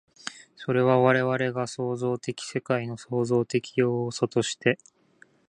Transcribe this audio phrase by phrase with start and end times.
[0.55, 4.79] それは我々が創造的世界の創造的要素として、